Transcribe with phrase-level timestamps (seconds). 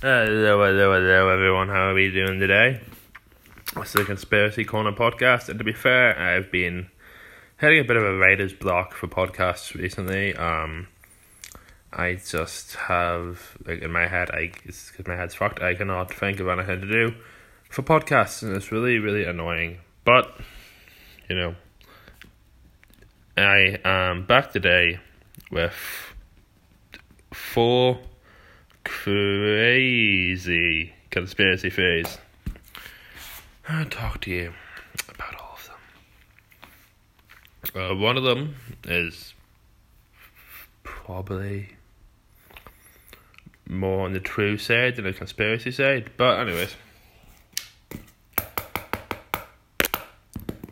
[0.00, 1.66] Hello, hello, hello, everyone.
[1.66, 2.80] How are we doing today?
[3.76, 6.88] It's the Conspiracy Corner podcast, and to be fair, I've been
[7.58, 10.36] hitting a bit of a writer's block for podcasts recently.
[10.36, 10.86] Um,
[11.92, 15.60] I just have like in my head, I because my head's fucked.
[15.60, 17.14] I cannot think of anything to do
[17.68, 19.78] for podcasts, and it's really, really annoying.
[20.04, 20.32] But
[21.28, 21.56] you know,
[23.36, 25.00] I am back today
[25.50, 25.74] with
[27.32, 27.98] four
[28.88, 32.16] crazy conspiracy theories.
[33.68, 34.54] I'll talk to you
[35.08, 35.70] about all of
[37.74, 37.82] them.
[37.82, 39.34] Uh, one of them is
[40.82, 41.76] probably
[43.68, 46.74] more on the true side than the conspiracy side, but anyways.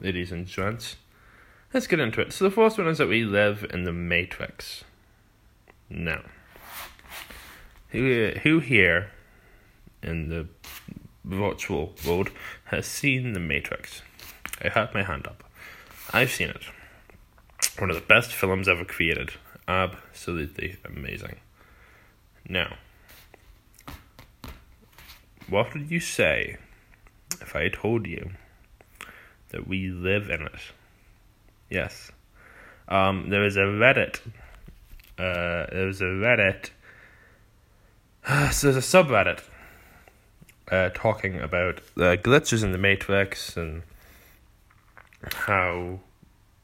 [0.00, 0.96] Ladies and gents,
[1.74, 2.32] let's get into it.
[2.32, 4.84] So the first one is that we live in the Matrix.
[5.90, 6.22] Now,
[7.90, 9.10] who who here
[10.02, 10.46] in the
[11.24, 12.30] virtual world
[12.64, 14.02] has seen the Matrix?
[14.62, 15.44] I have my hand up.
[16.12, 16.64] I've seen it.
[17.78, 19.32] One of the best films ever created.
[19.68, 21.36] Absolutely amazing.
[22.48, 22.76] Now,
[25.48, 26.56] what would you say
[27.40, 28.30] if I told you
[29.50, 30.60] that we live in it?
[31.68, 32.12] Yes.
[32.88, 34.20] Um, there is a Reddit.
[35.18, 36.70] Uh, there was a Reddit.
[38.50, 39.40] so there's a subreddit
[40.70, 43.82] uh, talking about the glitches in the Matrix and
[45.32, 46.00] how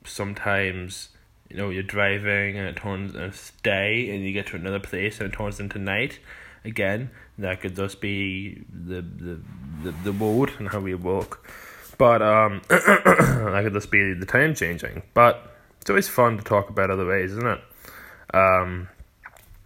[0.04, 1.10] sometimes
[1.48, 5.20] you know you're driving and it turns it's day and you get to another place
[5.20, 6.18] and it turns into night
[6.64, 7.10] again.
[7.38, 9.40] That could just be the the
[9.84, 11.48] the, the mode and how we walk.
[11.96, 15.02] But um that could just be the time changing.
[15.14, 17.60] But it's always fun to talk about other ways isn't it?
[18.34, 18.88] Um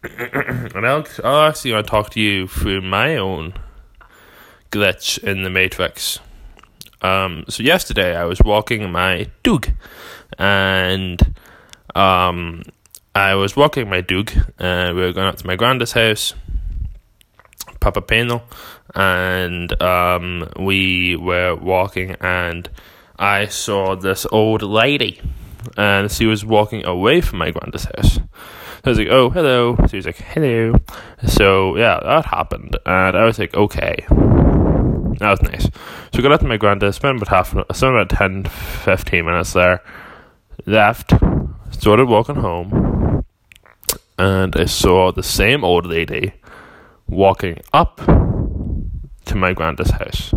[0.02, 3.54] and I'll, I'll actually want to talk to you through my own
[4.70, 6.20] glitch in the Matrix.
[7.02, 9.68] Um, so yesterday I was walking my dog,
[10.38, 11.20] and
[11.94, 12.62] um,
[13.14, 16.34] I was walking my dog, and we were going up to my granddad's house,
[17.80, 18.42] Papa Peno,
[18.94, 22.68] and um, we were walking, and
[23.18, 25.20] I saw this old lady,
[25.76, 28.18] and she was walking away from my granddad's house.
[28.84, 29.76] I was like, oh, hello.
[29.76, 30.74] So he's like, hello.
[31.26, 32.76] So, yeah, that happened.
[32.86, 34.04] And I was like, okay.
[34.08, 35.64] That was nice.
[35.64, 35.70] So
[36.16, 39.82] we got up to my granddad, spent about half, spent about 10, 15 minutes there.
[40.66, 41.12] Left,
[41.70, 43.24] started walking home.
[44.18, 46.32] And I saw the same old lady
[47.06, 48.00] walking up
[49.26, 50.32] to my granddad's house.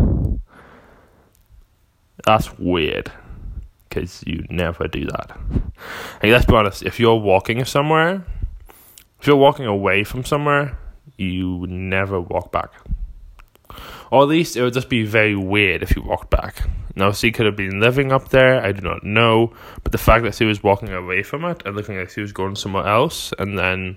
[2.24, 3.10] That's weird
[3.90, 5.36] because you never do that.
[6.22, 8.24] Like, let's be honest, if you're walking somewhere,
[9.20, 10.78] if you're walking away from somewhere,
[11.18, 12.72] you never walk back.
[14.10, 16.68] Or at least it would just be very weird if you walked back.
[16.96, 19.52] Now, she could have been living up there, I do not know,
[19.82, 22.32] but the fact that she was walking away from it and looking like she was
[22.32, 23.96] going somewhere else, and then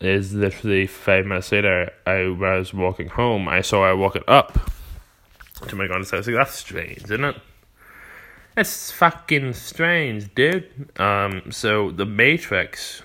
[0.00, 4.70] is literally five minutes later, I was walking home, I saw her walking up
[5.68, 6.26] to my granddad's house.
[6.26, 7.36] Like, that's strange, isn't it?
[8.56, 10.88] It's fucking strange, dude.
[11.00, 13.02] Um, so the Matrix,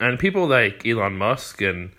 [0.00, 1.90] and people like Elon Musk and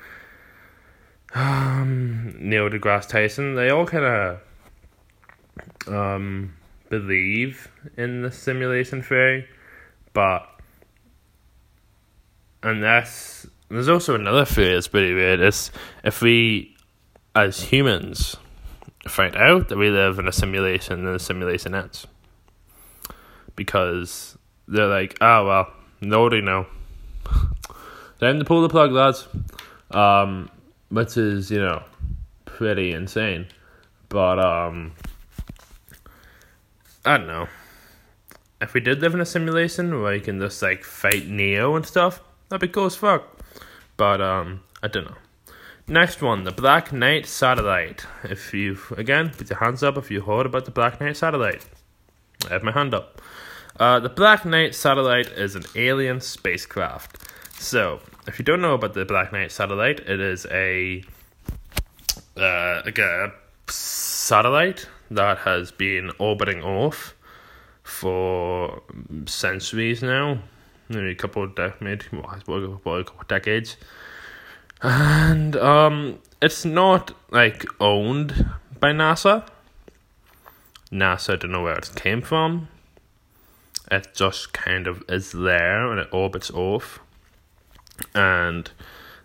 [1.35, 4.39] um, Neil deGrasse Tyson, they all kind of
[5.87, 6.55] um,
[6.89, 9.47] believe in the simulation theory,
[10.13, 10.49] but
[12.63, 15.39] unless there's also another theory that's pretty weird.
[15.39, 15.69] Is
[16.03, 16.75] if we,
[17.35, 18.37] as humans,
[19.07, 22.07] find out that we live in a simulation, then the simulation ends
[23.57, 24.37] because
[24.69, 26.65] they're like, oh well, nobody know.
[28.21, 29.27] Time to pull the plug, lads.
[29.91, 30.49] Um,
[30.89, 31.83] which is you know
[32.45, 33.47] pretty insane,
[34.07, 34.93] but um,
[37.05, 37.47] I don't know.
[38.59, 41.85] If we did live in a simulation where you can just like fight Neo and
[41.85, 43.23] stuff, that'd be cool as fuck.
[43.97, 45.17] But um, I don't know.
[45.87, 48.05] Next one, the Black Knight satellite.
[48.23, 51.65] If you've, again put your hands up if you heard about the Black Knight satellite.
[52.47, 53.21] I have my hand up.
[53.79, 57.17] Uh, the Black Knight satellite is an alien spacecraft.
[57.59, 61.03] So, if you don't know about the Black Knight satellite, it is a
[62.35, 63.33] uh, like a
[63.67, 67.13] satellite that has been orbiting Earth
[67.83, 68.81] for
[69.25, 70.39] centuries now,
[70.89, 73.77] maybe a couple of de- maybe, well, a couple of decades,
[74.81, 78.49] and um, it's not like owned
[78.79, 79.47] by NASA.
[80.91, 82.67] NASA don't know where it came from
[83.89, 86.99] it just kind of is there and it orbits off.
[88.13, 88.69] And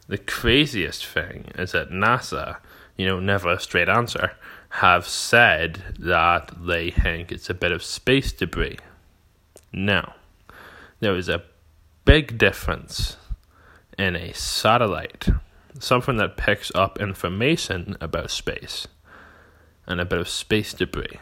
[0.08, 2.58] the craziest thing is that NASA,
[2.96, 4.32] you know, never a straight answer,
[4.76, 8.78] have said that they think it's a bit of space debris.
[9.72, 10.14] Now,
[11.00, 11.42] there is a
[12.04, 13.16] big difference
[13.98, 15.28] in a satellite,
[15.78, 18.86] something that picks up information about space,
[19.86, 21.18] and a bit of space debris.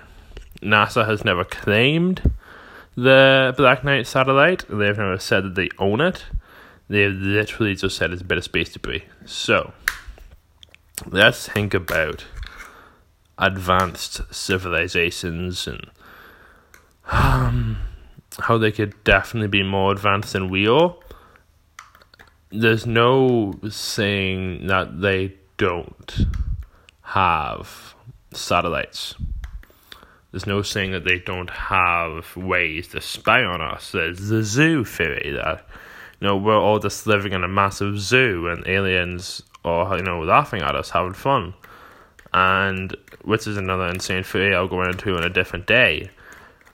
[0.63, 2.33] NASA has never claimed
[2.97, 4.65] the Black Knight satellite.
[4.69, 6.25] They've never said that they own it.
[6.89, 9.05] They've literally just said it's a bit of space debris.
[9.25, 9.73] So,
[11.07, 12.27] let's think about
[13.39, 15.91] advanced civilizations and
[17.11, 17.79] um,
[18.41, 20.97] how they could definitely be more advanced than we are.
[22.51, 26.27] There's no saying that they don't
[27.03, 27.95] have
[28.33, 29.15] satellites.
[30.31, 33.93] There's no saying that they don't have ways to spy on us.
[33.93, 35.67] There's the zoo theory that
[36.21, 40.23] you know we're all just living in a massive zoo and aliens are you know
[40.23, 41.55] laughing at us, having fun,
[42.33, 46.11] and which is another insane theory I'll go into in a different day.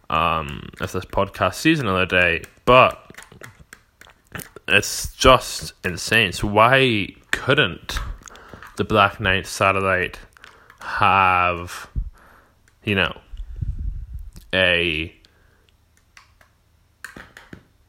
[0.08, 3.06] Um, if this podcast sees another day, but
[4.68, 6.32] it's just insane.
[6.32, 7.98] So why couldn't
[8.76, 10.20] the Black Knight satellite
[10.80, 11.88] have,
[12.84, 13.16] you know,
[14.52, 15.14] a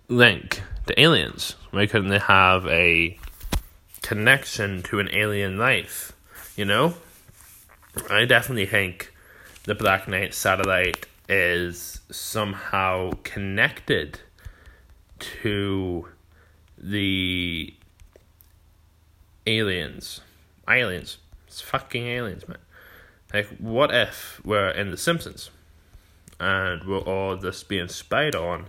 [0.07, 1.55] link to aliens?
[1.71, 3.17] Why couldn't they have a
[4.01, 6.13] connection to an alien life?
[6.55, 6.95] You know?
[8.09, 9.13] I definitely think
[9.63, 14.19] the Black Knight satellite is somehow connected
[15.19, 16.07] to
[16.77, 17.73] the
[19.45, 20.21] aliens.
[20.69, 21.17] Aliens.
[21.47, 22.59] It's fucking aliens, man.
[23.33, 25.49] Like, what if we're in The Simpsons
[26.39, 28.67] and we're all just being spied on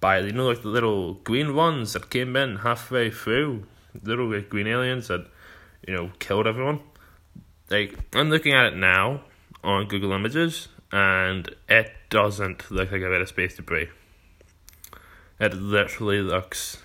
[0.00, 3.66] by, you know, like the little green ones that came in halfway through?
[4.02, 5.26] Little like, green aliens that,
[5.86, 6.80] you know, killed everyone?
[7.70, 9.22] Like, I'm looking at it now
[9.62, 13.88] on Google Images and it doesn't look like a bit of space debris.
[15.40, 16.78] It literally looks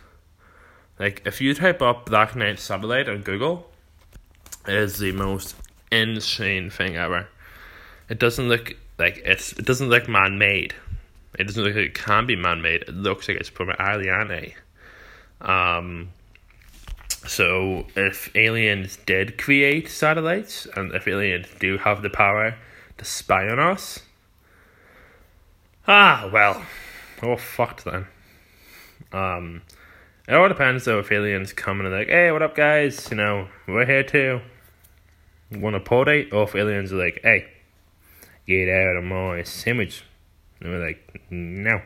[0.98, 3.70] like if you type up Black Knight satellite on Google,
[4.68, 5.56] it is the most
[5.92, 7.28] insane thing ever.
[8.10, 10.75] It doesn't look like it's it doesn't look man made.
[11.40, 12.84] It doesn't look like it can be man made.
[12.84, 14.54] It looks like it's from Ariane.
[15.42, 16.10] Um
[17.25, 22.56] so if aliens did create satellites and if aliens do have the power
[22.98, 24.00] to spy on us,
[25.88, 26.66] ah well,
[27.24, 28.06] oh fucked then.
[29.13, 29.62] Um
[30.28, 33.07] it all depends though if aliens come and like, hey, what up guys?
[33.10, 34.42] You know, we're here too.
[35.52, 36.30] Wanna party?
[36.31, 37.48] Or if aliens are like, hey,
[38.50, 40.04] get out of my sandwich.
[40.60, 41.81] And we're like, no.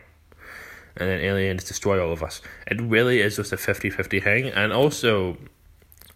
[0.95, 2.41] And then aliens destroy all of us.
[2.67, 4.47] It really is just a 50 50 thing.
[4.47, 5.37] And also,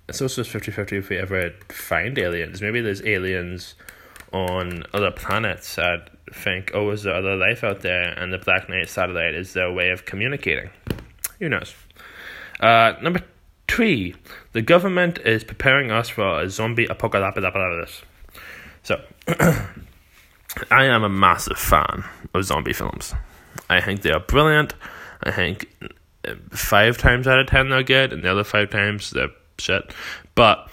[0.07, 2.61] it's also 50 50 if we ever find aliens.
[2.61, 3.75] Maybe there's aliens
[4.31, 8.13] on other planets that think, oh, is there other life out there?
[8.17, 10.69] And the Black Knight satellite is their way of communicating.
[11.39, 11.75] Who knows?
[12.59, 13.21] Uh, number
[13.67, 14.15] three,
[14.53, 18.01] the government is preparing us for a zombie apocalypse.
[18.83, 19.01] So,
[20.71, 23.13] I am a massive fan of zombie films.
[23.69, 24.73] I think they are brilliant.
[25.23, 25.69] I think
[26.27, 29.93] uh, five times out of ten they're good, and the other five times they're shit.
[30.35, 30.69] But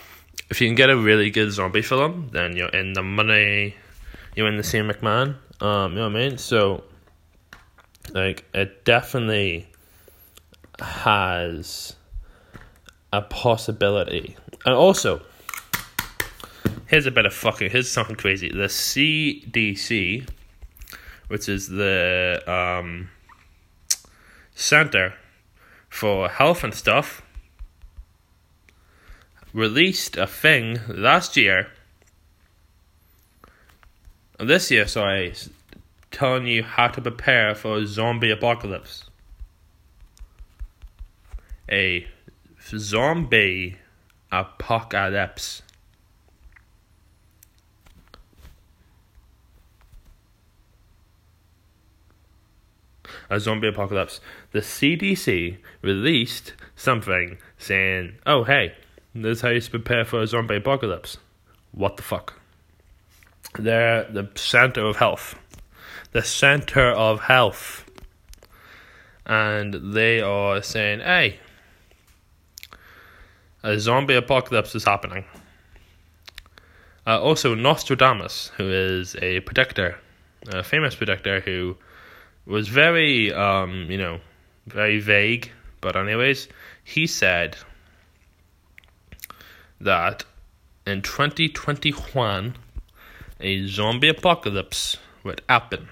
[0.50, 3.74] if you can get a really good zombie film, then you're in the money.
[4.36, 5.36] You're in the same McMahon.
[5.60, 6.38] Um, you know what I mean?
[6.38, 6.84] So,
[8.12, 9.68] like, it definitely
[10.80, 11.94] has
[13.12, 14.36] a possibility.
[14.64, 15.22] And also,
[16.94, 18.48] here's a bit of fucking, here's something crazy.
[18.48, 20.28] The CDC,
[21.26, 23.10] which is the um,
[24.54, 25.14] Center
[25.88, 27.20] for Health and Stuff,
[29.52, 31.66] released a thing last year,
[34.38, 35.34] this year, sorry,
[36.12, 39.10] telling you how to prepare for a zombie apocalypse
[41.68, 42.06] a
[42.70, 43.78] zombie
[44.30, 45.62] apocalypse.
[53.34, 54.20] A zombie apocalypse.
[54.52, 58.74] The CDC released something saying, oh, hey,
[59.12, 61.16] this is how you prepare for a zombie apocalypse.
[61.72, 62.34] What the fuck?
[63.58, 65.34] They're the center of health.
[66.12, 67.84] The center of health.
[69.26, 71.40] And they are saying, hey,
[73.64, 75.24] a zombie apocalypse is happening.
[77.04, 79.98] Uh, also, Nostradamus, who is a predictor,
[80.46, 81.76] a famous predictor who
[82.46, 84.20] was very, um, you know,
[84.66, 86.48] very vague, but anyways,
[86.82, 87.56] he said
[89.80, 90.24] that
[90.86, 92.54] in 2021,
[93.40, 95.88] a zombie apocalypse would happen.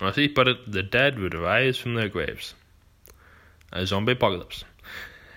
[0.00, 2.54] As he put it, the dead would rise from their graves.
[3.72, 4.64] A zombie apocalypse.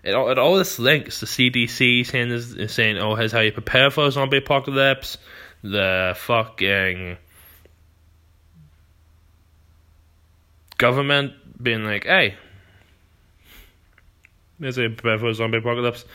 [0.03, 3.89] It all, it all this links the CDC saying saying, oh, here's how you prepare
[3.89, 5.17] for a zombie apocalypse.
[5.63, 7.17] The fucking
[10.77, 12.35] government being like, hey,
[14.59, 16.05] there's a prepare a zombie apocalypse.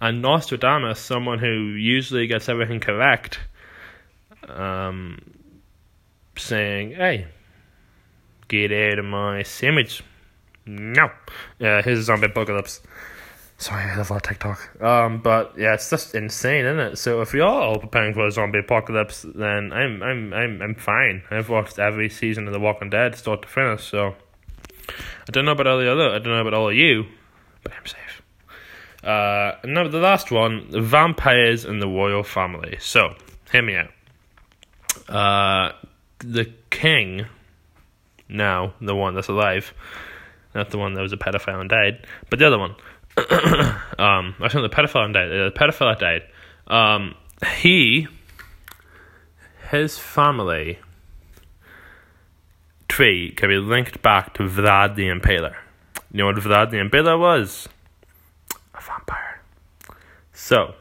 [0.00, 3.38] And Nostradamus, someone who usually gets everything correct,
[4.48, 5.20] um,
[6.36, 7.26] saying, hey,
[8.48, 10.02] get out of my sandwich.
[10.66, 11.10] No.
[11.58, 12.80] Yeah, here's a zombie apocalypse.
[13.62, 14.82] Sorry, I have a lot of TikTok.
[14.82, 16.96] Um, but yeah, it's just insane, isn't it?
[16.96, 21.22] So if we are preparing for a zombie apocalypse, then I'm I'm I'm I'm fine.
[21.30, 24.16] I've watched every season of The Walking Dead start to finish, so
[24.88, 27.04] I don't know about all the other I don't know about all of you,
[27.62, 28.22] but I'm safe.
[29.04, 32.78] Uh now the last one, vampires and the royal family.
[32.80, 33.14] So,
[33.52, 33.90] hear me out.
[35.08, 35.70] Uh
[36.18, 37.26] the king
[38.28, 39.72] now, the one that's alive,
[40.52, 42.74] not the one that was a pedophile and died, but the other one
[43.18, 45.28] um, I think the pedophile died.
[45.28, 46.22] The pedophile died.
[46.66, 47.14] Um,
[47.58, 48.08] he,
[49.70, 50.78] his family
[52.88, 55.54] tree can be linked back to Vlad the Impaler.
[56.10, 57.68] You know what Vlad the Impaler was?
[58.74, 59.40] A vampire.
[60.32, 60.74] So,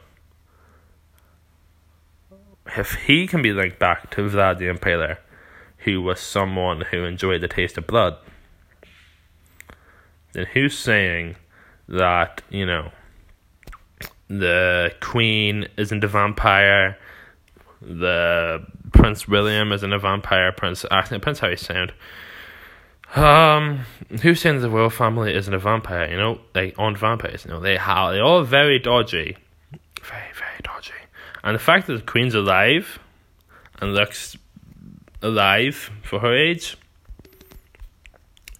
[2.77, 5.17] if he can be linked back to Vlad the Impaler,
[5.79, 8.17] who was someone who enjoyed the taste of blood,
[10.33, 11.35] then who's saying
[11.91, 12.91] that you know
[14.27, 16.97] the Queen isn't a vampire,
[17.81, 21.93] the Prince William isn't a vampire, Prince actually Prince Harry sound.
[23.13, 23.81] Um,
[24.21, 26.09] who's saying the royal family isn't a vampire?
[26.09, 27.43] You know, they aren't vampires.
[27.43, 29.37] You know, they how they all very dodgy,
[30.01, 30.93] very very dodgy.
[31.43, 32.99] And the fact that the Queen's alive
[33.81, 34.37] and looks
[35.21, 36.77] alive for her age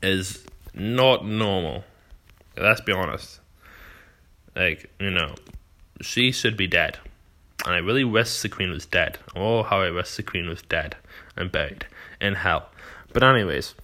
[0.04, 1.86] is not normal.
[2.58, 3.40] Let's be honest.
[4.56, 5.36] Like, you know,
[6.02, 7.00] she should be dead.
[7.66, 9.20] And I really wish the Queen was dead.
[9.36, 10.96] Oh, how I wish the Queen was dead
[11.36, 11.86] and buried
[12.20, 12.70] in hell.
[13.14, 13.76] But, anyways,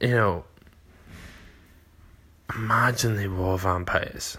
[0.00, 0.44] you know,
[2.54, 4.36] imagine they were vampires.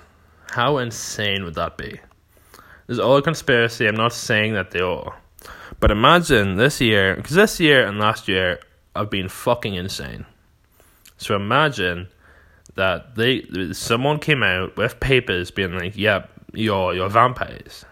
[0.52, 2.00] How insane would that be?
[2.88, 3.88] There's all a conspiracy.
[3.88, 5.18] I'm not saying that they are.
[5.80, 8.60] But imagine this year, because this year and last year
[8.96, 10.26] have been fucking insane.
[11.18, 12.08] So imagine
[12.74, 17.86] that they someone came out with papers being like, "Yep, you're you're vampires."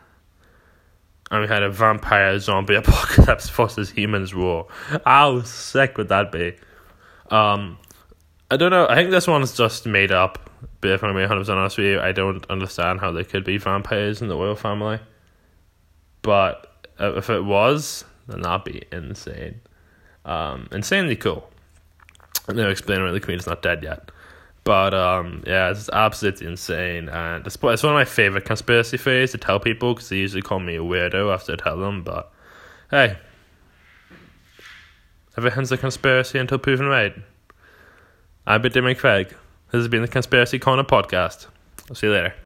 [1.32, 4.68] And we had a vampire zombie apocalypse versus humans war.
[5.06, 6.56] How sick would that be?
[7.32, 7.78] Um,
[8.52, 8.88] I don't know.
[8.88, 10.50] I think this one's just made up.
[10.80, 13.58] But if I'm being 100% honest with you, I don't understand how there could be
[13.58, 15.00] vampires in the royal family.
[16.22, 19.62] But if it was, then that'd be insane.
[20.26, 21.50] Um, insanely cool.
[22.48, 24.12] And they're explaining why the queen's not dead yet.
[24.64, 29.32] But um, yeah, it's absolutely insane, and it's, it's one of my favorite conspiracy theories
[29.32, 32.04] to tell people because they usually call me a weirdo after I tell them.
[32.04, 32.32] But
[32.90, 33.18] hey,
[35.38, 37.14] everything's a conspiracy until proven right.
[38.46, 39.28] I've been Dimmy Craig.
[39.28, 41.48] This has been the Conspiracy Corner podcast.
[41.90, 42.34] I'll see you later.